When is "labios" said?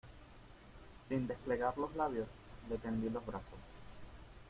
1.95-2.27